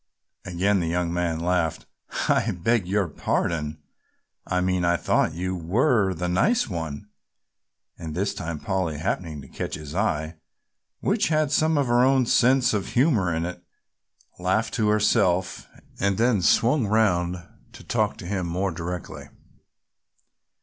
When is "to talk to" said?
17.73-18.25